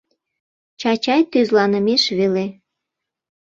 [0.79, 2.45] Чачай тӱзланымеш веле.